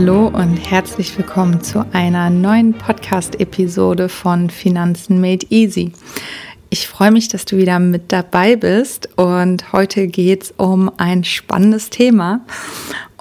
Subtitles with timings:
[0.00, 5.92] Hallo und herzlich willkommen zu einer neuen Podcast-Episode von Finanzen Made Easy.
[6.70, 11.22] Ich freue mich, dass du wieder mit dabei bist und heute geht es um ein
[11.22, 12.40] spannendes Thema.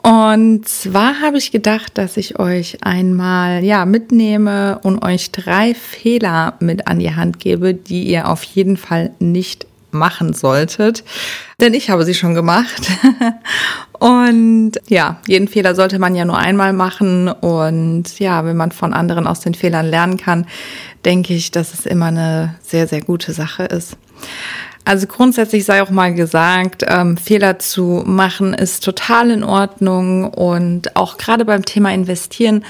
[0.03, 6.53] Und zwar habe ich gedacht, dass ich euch einmal ja mitnehme und euch drei Fehler
[6.61, 11.03] mit an die Hand gebe, die ihr auf jeden Fall nicht machen solltet.
[11.59, 12.89] Denn ich habe sie schon gemacht.
[13.99, 17.27] und ja, jeden Fehler sollte man ja nur einmal machen.
[17.29, 20.45] Und ja, wenn man von anderen aus den Fehlern lernen kann,
[21.05, 23.97] denke ich, dass es immer eine sehr, sehr gute Sache ist.
[24.85, 30.95] Also grundsätzlich sei auch mal gesagt, ähm, Fehler zu machen ist total in Ordnung und
[30.95, 32.65] auch gerade beim Thema Investieren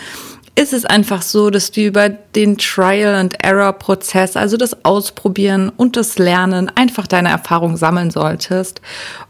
[0.59, 5.69] ist es einfach so, dass du über den Trial and Error Prozess, also das Ausprobieren
[5.69, 8.81] und das Lernen, einfach deine Erfahrung sammeln solltest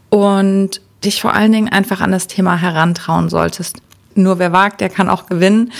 [0.08, 3.76] und dich vor allen Dingen einfach an das Thema herantrauen solltest.
[4.16, 5.72] Nur wer wagt, der kann auch gewinnen.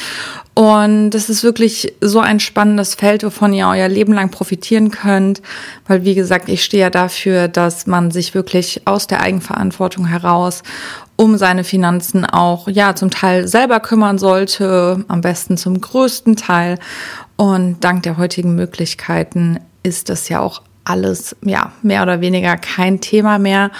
[0.55, 5.43] Und es ist wirklich so ein spannendes Feld, wovon ihr euer Leben lang profitieren könnt.
[5.89, 10.63] Weil, wie gesagt, ich stehe ja dafür, dass man sich wirklich aus der Eigenverantwortung heraus
[11.21, 16.79] um seine Finanzen auch, ja, zum Teil selber kümmern sollte, am besten zum größten Teil.
[17.37, 23.03] Und dank der heutigen Möglichkeiten ist das ja auch alles, ja, mehr oder weniger kein
[23.03, 23.71] Thema mehr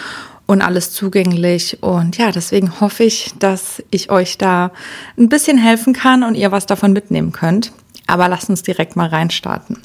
[0.45, 1.83] und alles zugänglich.
[1.83, 4.71] Und ja, deswegen hoffe ich, dass ich euch da
[5.17, 7.73] ein bisschen helfen kann und ihr was davon mitnehmen könnt.
[8.07, 9.79] Aber lasst uns direkt mal reinstarten.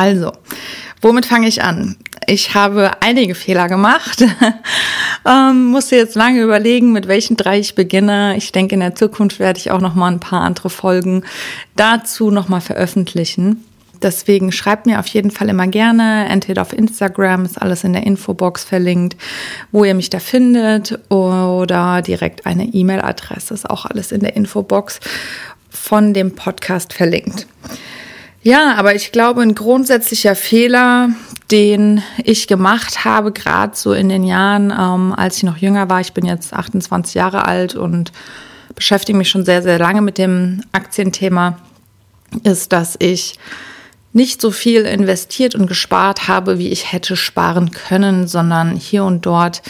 [0.00, 0.32] Also,
[1.02, 1.94] womit fange ich an?
[2.26, 4.24] Ich habe einige Fehler gemacht,
[5.28, 8.34] ähm, musste jetzt lange überlegen, mit welchen drei ich beginne.
[8.38, 11.22] Ich denke, in der Zukunft werde ich auch noch mal ein paar andere Folgen
[11.76, 13.62] dazu noch mal veröffentlichen.
[14.00, 18.06] Deswegen schreibt mir auf jeden Fall immer gerne, entweder auf Instagram, ist alles in der
[18.06, 19.18] Infobox verlinkt,
[19.70, 24.98] wo ihr mich da findet, oder direkt eine E-Mail-Adresse, ist auch alles in der Infobox
[25.68, 27.46] von dem Podcast verlinkt.
[28.42, 31.10] Ja, aber ich glaube, ein grundsätzlicher Fehler,
[31.50, 36.00] den ich gemacht habe, gerade so in den Jahren, ähm, als ich noch jünger war,
[36.00, 38.12] ich bin jetzt 28 Jahre alt und
[38.74, 41.58] beschäftige mich schon sehr, sehr lange mit dem Aktienthema,
[42.42, 43.38] ist, dass ich
[44.14, 49.26] nicht so viel investiert und gespart habe, wie ich hätte sparen können, sondern hier und
[49.26, 49.60] dort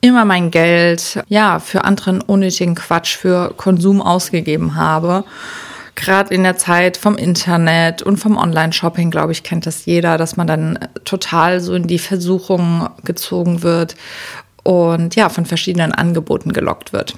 [0.00, 5.24] immer mein Geld, ja, für anderen unnötigen Quatsch, für Konsum ausgegeben habe
[5.98, 10.36] gerade in der Zeit vom Internet und vom Online-Shopping, glaube ich, kennt das jeder, dass
[10.36, 13.96] man dann total so in die Versuchung gezogen wird
[14.62, 17.14] und ja, von verschiedenen Angeboten gelockt wird.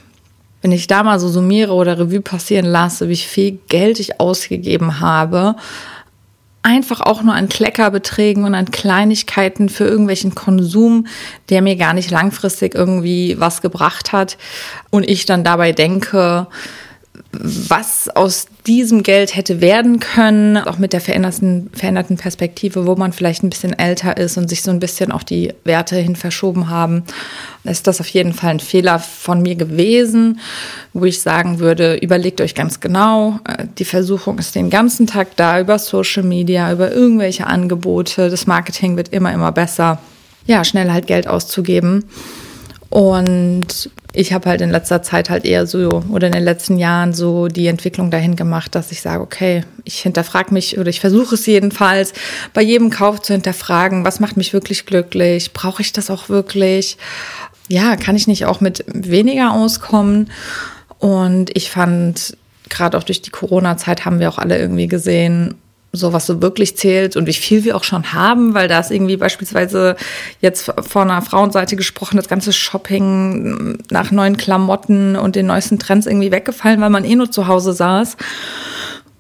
[0.62, 5.00] Wenn ich da mal so summiere oder Revue passieren lasse, wie viel Geld ich ausgegeben
[5.00, 5.56] habe,
[6.62, 11.06] einfach auch nur an Kleckerbeträgen und an Kleinigkeiten für irgendwelchen Konsum,
[11.48, 14.36] der mir gar nicht langfristig irgendwie was gebracht hat
[14.90, 16.46] und ich dann dabei denke,
[17.32, 23.12] was aus diesem Geld hätte werden können, auch mit der veränderten, veränderten Perspektive, wo man
[23.12, 26.70] vielleicht ein bisschen älter ist und sich so ein bisschen auch die Werte hin verschoben
[26.70, 27.04] haben,
[27.64, 30.40] ist das auf jeden Fall ein Fehler von mir gewesen,
[30.92, 35.36] wo ich sagen würde, überlegt euch ganz genau, äh, die Versuchung ist den ganzen Tag
[35.36, 39.98] da über Social Media, über irgendwelche Angebote, das Marketing wird immer, immer besser,
[40.46, 42.04] ja, schnell halt Geld auszugeben.
[42.90, 47.12] Und ich habe halt in letzter Zeit halt eher so oder in den letzten Jahren
[47.12, 51.36] so die Entwicklung dahin gemacht, dass ich sage, okay, ich hinterfrage mich oder ich versuche
[51.36, 52.12] es jedenfalls
[52.52, 55.52] bei jedem Kauf zu hinterfragen, was macht mich wirklich glücklich?
[55.52, 56.98] Brauche ich das auch wirklich?
[57.68, 60.28] Ja, kann ich nicht auch mit weniger auskommen?
[60.98, 62.36] Und ich fand,
[62.68, 65.54] gerade auch durch die Corona-Zeit haben wir auch alle irgendwie gesehen,
[65.92, 68.90] so was so wirklich zählt und wie viel wir auch schon haben, weil da ist
[68.90, 69.96] irgendwie beispielsweise
[70.40, 76.06] jetzt von einer Frauenseite gesprochen, das ganze Shopping nach neuen Klamotten und den neuesten Trends
[76.06, 78.16] irgendwie weggefallen, weil man eh nur zu Hause saß.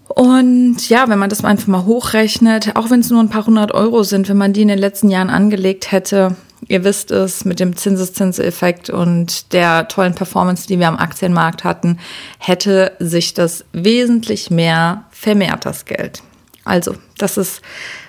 [0.08, 3.72] Und ja, wenn man das einfach mal hochrechnet, auch wenn es nur ein paar hundert
[3.72, 6.36] Euro sind, wenn man die in den letzten Jahren angelegt hätte,
[6.66, 11.98] ihr wisst es, mit dem Zinseszinseffekt und der tollen Performance, die wir am Aktienmarkt hatten,
[12.38, 16.22] hätte sich das wesentlich mehr vermehrt, das Geld.
[16.64, 17.62] Also, das ist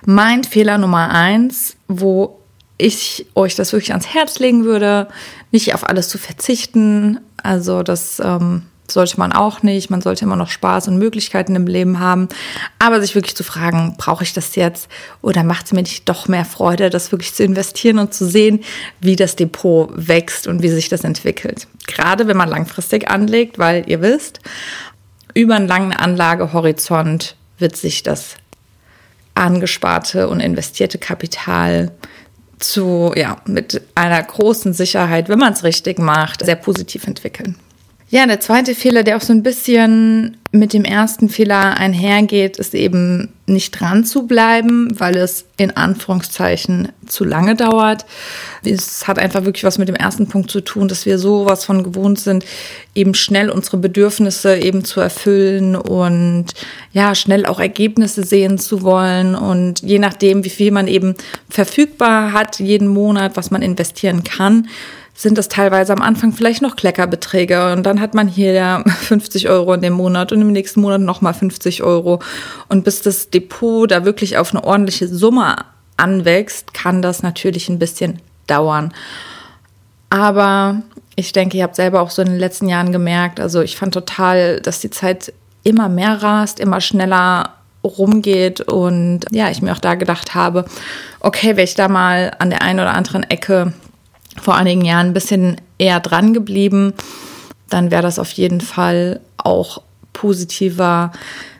[0.06, 2.39] mein Fehler Nummer eins, wo
[2.77, 5.07] ich euch das wirklich ans Herz legen würde,
[5.51, 7.19] nicht auf alles zu verzichten.
[7.44, 9.89] Also, das ähm, sollte man auch nicht.
[9.89, 12.27] Man sollte immer noch Spaß und Möglichkeiten im Leben haben.
[12.80, 14.89] Aber sich wirklich zu fragen, brauche ich das jetzt
[15.21, 18.63] oder macht es mir nicht doch mehr Freude, das wirklich zu investieren und zu sehen,
[19.00, 21.68] wie das Depot wächst und wie sich das entwickelt.
[21.88, 24.39] Gerade wenn man langfristig anlegt, weil ihr wisst,
[25.33, 28.36] über einen langen Anlagehorizont wird sich das
[29.36, 31.92] angesparte und investierte Kapital
[32.60, 37.56] zu, ja, mit einer großen Sicherheit, wenn man es richtig macht, sehr positiv entwickeln.
[38.13, 42.75] Ja, der zweite Fehler, der auch so ein bisschen mit dem ersten Fehler einhergeht, ist
[42.75, 48.06] eben nicht dran zu bleiben, weil es in Anführungszeichen zu lange dauert.
[48.66, 51.84] Es hat einfach wirklich was mit dem ersten Punkt zu tun, dass wir sowas von
[51.84, 52.44] gewohnt sind,
[52.96, 56.48] eben schnell unsere Bedürfnisse eben zu erfüllen und
[56.92, 61.16] ja, schnell auch Ergebnisse sehen zu wollen und je nachdem, wie viel man eben
[61.50, 64.68] verfügbar hat jeden Monat, was man investieren kann,
[65.13, 69.50] sind das teilweise am Anfang vielleicht noch Kleckerbeträge und dann hat man hier ja 50
[69.50, 72.19] Euro in dem Monat und im nächsten Monat nochmal 50 Euro.
[72.69, 75.58] Und bis das Depot da wirklich auf eine ordentliche Summe
[75.98, 78.94] anwächst, kann das natürlich ein bisschen dauern.
[80.10, 80.81] Aber
[81.16, 83.94] ich denke, ihr habt selber auch so in den letzten Jahren gemerkt, also ich fand
[83.94, 87.52] total, dass die Zeit immer mehr rast, immer schneller
[87.84, 90.66] rumgeht und ja, ich mir auch da gedacht habe,
[91.19, 93.74] okay, wäre ich da mal an der einen oder anderen Ecke
[94.39, 96.94] vor einigen Jahren ein bisschen eher dran geblieben,
[97.69, 99.81] dann wäre das auf jeden Fall auch
[100.13, 101.12] positiver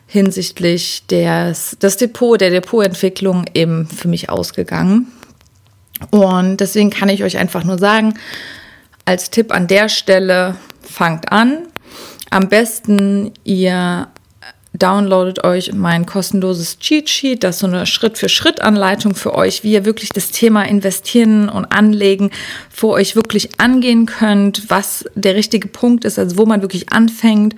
[0.06, 5.10] hinsichtlich des, des Depot, der Depotentwicklung eben für mich ausgegangen.
[6.10, 8.14] Und deswegen kann ich euch einfach nur sagen,
[9.04, 11.66] als Tipp an der Stelle, fangt an.
[12.30, 14.08] Am besten ihr
[14.74, 19.84] downloadet euch mein kostenloses Cheat Sheet, das ist so eine Schritt-für-Schritt-Anleitung für euch, wie ihr
[19.84, 22.30] wirklich das Thema Investieren und Anlegen
[22.70, 27.54] für euch wirklich angehen könnt, was der richtige Punkt ist, also wo man wirklich anfängt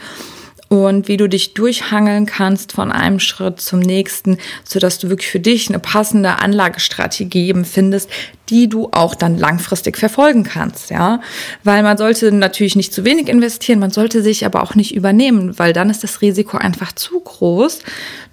[0.68, 5.30] und wie du dich durchhangeln kannst von einem Schritt zum nächsten, so dass du wirklich
[5.30, 8.08] für dich eine passende Anlagestrategie eben findest,
[8.48, 11.20] die du auch dann langfristig verfolgen kannst, ja?
[11.62, 15.58] Weil man sollte natürlich nicht zu wenig investieren, man sollte sich aber auch nicht übernehmen,
[15.58, 17.80] weil dann ist das Risiko einfach zu groß,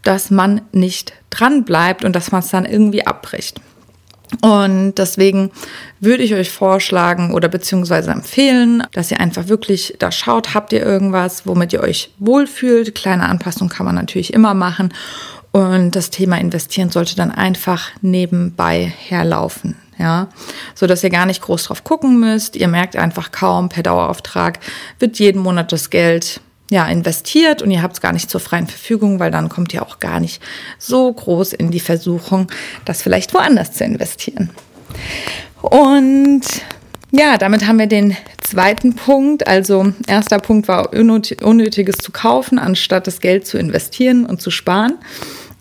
[0.04, 3.62] dass man nicht dran bleibt und dass man es dann irgendwie abbricht.
[4.42, 5.52] Und deswegen
[6.00, 10.84] würde ich euch vorschlagen oder beziehungsweise empfehlen, dass ihr einfach wirklich da schaut, habt ihr
[10.84, 12.96] irgendwas, womit ihr euch wohlfühlt.
[12.96, 14.94] Kleine Anpassungen kann man natürlich immer machen.
[15.52, 19.76] Und das Thema investieren sollte dann einfach nebenbei herlaufen.
[19.98, 20.30] Ja,
[20.74, 22.56] so dass ihr gar nicht groß drauf gucken müsst.
[22.56, 24.60] Ihr merkt einfach kaum per Dauerauftrag
[24.98, 26.42] wird jeden Monat das Geld
[26.72, 29.84] ja, investiert und ihr habt es gar nicht zur freien Verfügung, weil dann kommt ihr
[29.84, 30.42] auch gar nicht
[30.80, 32.48] so groß in die Versuchung,
[32.86, 34.50] das vielleicht woanders zu investieren.
[35.62, 36.44] Und
[37.12, 39.48] ja, damit haben wir den zweiten Punkt.
[39.48, 44.94] Also erster Punkt war unnötiges zu kaufen, anstatt das Geld zu investieren und zu sparen.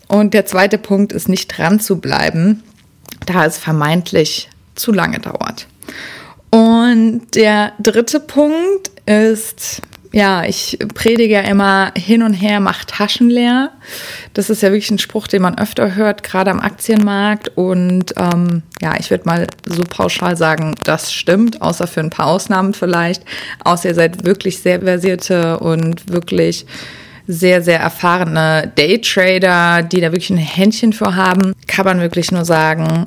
[0.07, 2.63] Und der zweite Punkt ist nicht dran zu bleiben,
[3.25, 5.67] da es vermeintlich zu lange dauert.
[6.51, 9.81] Und der dritte Punkt ist
[10.13, 13.71] ja, ich predige ja immer hin und her, mach Taschen leer.
[14.33, 17.49] Das ist ja wirklich ein Spruch, den man öfter hört, gerade am Aktienmarkt.
[17.55, 22.27] Und ähm, ja, ich würde mal so pauschal sagen, das stimmt, außer für ein paar
[22.27, 23.23] Ausnahmen vielleicht.
[23.63, 26.65] Außer ihr seid wirklich sehr versierte und wirklich
[27.27, 32.43] sehr, sehr erfahrene Daytrader, die da wirklich ein Händchen für haben, kann man wirklich nur
[32.43, 33.05] sagen,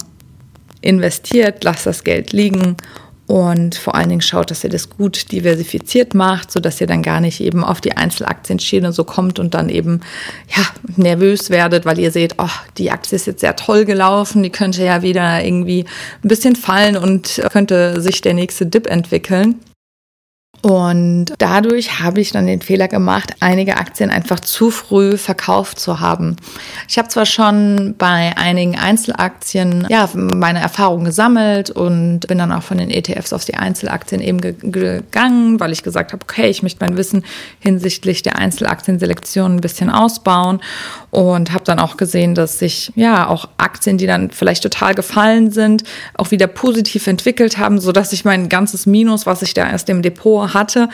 [0.80, 2.76] investiert, lasst das Geld liegen
[3.26, 7.02] und vor allen Dingen schaut, dass ihr das gut diversifiziert macht, so dass ihr dann
[7.02, 10.00] gar nicht eben auf die Einzelaktienschiene so kommt und dann eben
[10.54, 10.64] ja
[10.96, 14.84] nervös werdet, weil ihr seht, oh, die Aktie ist jetzt sehr toll gelaufen, die könnte
[14.84, 15.86] ja wieder irgendwie
[16.22, 19.56] ein bisschen fallen und könnte sich der nächste Dip entwickeln.
[20.64, 26.00] Und dadurch habe ich dann den Fehler gemacht, einige Aktien einfach zu früh verkauft zu
[26.00, 26.36] haben.
[26.88, 32.62] Ich habe zwar schon bei einigen Einzelaktien ja meine Erfahrungen gesammelt und bin dann auch
[32.62, 36.82] von den ETFs auf die Einzelaktien eben gegangen, weil ich gesagt habe, okay, ich möchte
[36.82, 37.26] mein Wissen
[37.58, 40.62] hinsichtlich der Einzelaktienselektion ein bisschen ausbauen
[41.10, 45.50] und habe dann auch gesehen, dass sich ja auch Aktien, die dann vielleicht total gefallen
[45.50, 49.68] sind, auch wieder positiv entwickelt haben, so dass ich mein ganzes Minus, was ich da
[49.68, 50.88] erst im Depot hatte,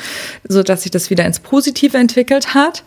[0.48, 2.82] so dass sich das wieder ins Positive entwickelt hat.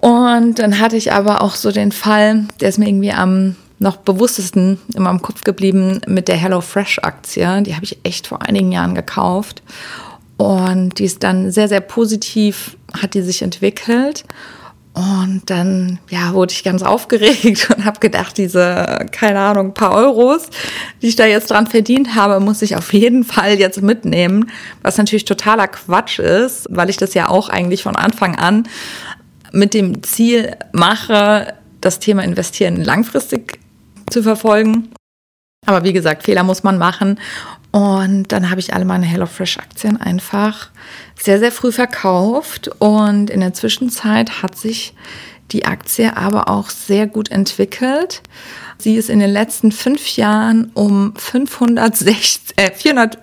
[0.00, 3.96] Und dann hatte ich aber auch so den Fall, der ist mir irgendwie am noch
[3.96, 7.62] bewusstesten in meinem Kopf geblieben mit der HelloFresh-Aktie.
[7.62, 9.62] Die habe ich echt vor einigen Jahren gekauft.
[10.36, 14.24] Und die ist dann sehr, sehr positiv, hat die sich entwickelt.
[14.92, 20.48] Und dann, ja, wurde ich ganz aufgeregt und habe gedacht, diese, keine Ahnung, paar Euros,
[21.00, 24.50] die ich da jetzt dran verdient habe, muss ich auf jeden Fall jetzt mitnehmen.
[24.82, 28.64] Was natürlich totaler Quatsch ist, weil ich das ja auch eigentlich von Anfang an
[29.52, 33.58] mit dem Ziel mache, das Thema Investieren langfristig
[34.10, 34.90] zu verfolgen.
[35.66, 37.18] Aber wie gesagt, Fehler muss man machen.
[37.72, 40.70] Und dann habe ich alle meine HelloFresh-Aktien einfach
[41.14, 42.68] sehr, sehr früh verkauft.
[42.78, 44.94] Und in der Zwischenzeit hat sich
[45.52, 48.22] die Aktie aber auch sehr gut entwickelt.
[48.80, 53.18] Sie ist in den letzten fünf Jahren um 560, äh, 400,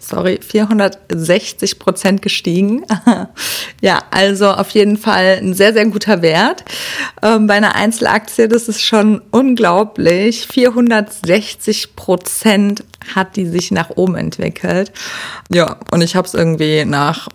[0.00, 2.84] sorry, 460 Prozent gestiegen.
[3.80, 6.62] ja, also auf jeden Fall ein sehr, sehr guter Wert.
[7.22, 10.46] Ähm, bei einer Einzelaktie, das ist schon unglaublich.
[10.46, 14.92] 460 Prozent hat die sich nach oben entwickelt.
[15.50, 17.28] Ja, und ich habe es irgendwie nach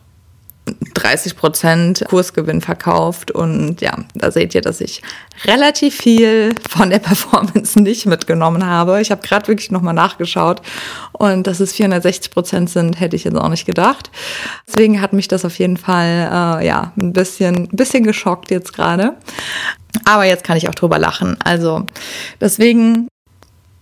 [1.04, 5.02] 30 Prozent Kursgewinn verkauft und ja, da seht ihr, dass ich
[5.46, 9.02] relativ viel von der Performance nicht mitgenommen habe.
[9.02, 10.62] Ich habe gerade wirklich nochmal nachgeschaut
[11.12, 14.12] und dass es 460 Prozent sind, hätte ich jetzt auch nicht gedacht.
[14.68, 16.30] Deswegen hat mich das auf jeden Fall
[16.62, 19.18] äh, ja ein bisschen, ein bisschen geschockt jetzt gerade.
[20.06, 21.38] Aber jetzt kann ich auch drüber lachen.
[21.44, 21.86] Also
[22.40, 23.08] deswegen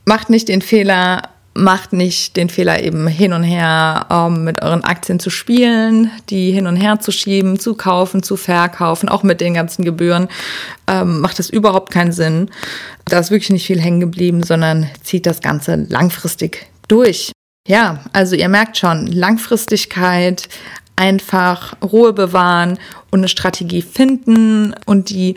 [0.05, 1.21] macht nicht den Fehler,
[1.53, 6.51] macht nicht den Fehler eben hin und her ähm, mit euren Aktien zu spielen, die
[6.51, 10.29] hin und her zu schieben, zu kaufen, zu verkaufen, auch mit den ganzen Gebühren,
[10.87, 12.49] ähm, macht das überhaupt keinen Sinn.
[13.05, 17.31] Da ist wirklich nicht viel hängen geblieben, sondern zieht das Ganze langfristig durch.
[17.67, 20.47] Ja, also ihr merkt schon, Langfristigkeit,
[20.95, 22.77] einfach Ruhe bewahren
[23.11, 25.35] und eine Strategie finden und die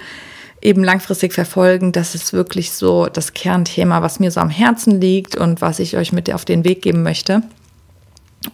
[0.65, 1.93] eben langfristig verfolgen.
[1.93, 5.97] Das ist wirklich so das Kernthema, was mir so am Herzen liegt und was ich
[5.97, 7.43] euch mit auf den Weg geben möchte.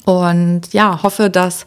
[0.05, 1.67] Und ja, hoffe, dass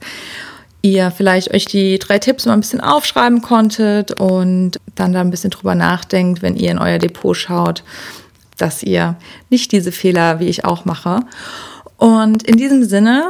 [0.82, 5.32] ihr vielleicht euch die drei Tipps mal ein bisschen aufschreiben konntet und dann da ein
[5.32, 7.84] bisschen drüber nachdenkt, wenn ihr in euer Depot schaut,
[8.58, 9.16] dass ihr
[9.50, 11.22] nicht diese Fehler wie ich auch mache.
[11.98, 13.30] Und in diesem Sinne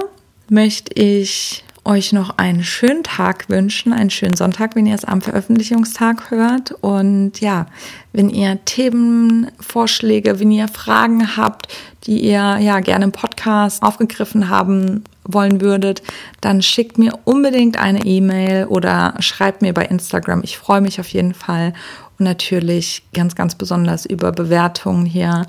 [0.50, 5.22] möchte ich euch noch einen schönen Tag wünschen, einen schönen Sonntag, wenn ihr es am
[5.22, 6.72] Veröffentlichungstag hört.
[6.82, 7.66] Und ja,
[8.14, 11.68] wenn ihr Themenvorschläge, wenn ihr Fragen habt,
[12.06, 16.04] die ihr ja gerne im Podcast aufgegriffen haben wollen würdet,
[16.42, 20.42] dann schickt mir unbedingt eine E-Mail oder schreibt mir bei Instagram.
[20.44, 21.74] Ich freue mich auf jeden Fall
[22.20, 25.48] und natürlich ganz, ganz besonders über Bewertungen hier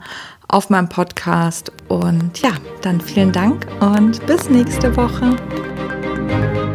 [0.48, 1.72] auf meinem Podcast.
[1.88, 5.36] Und ja, dann vielen Dank und bis nächste Woche.
[6.26, 6.73] Thank you.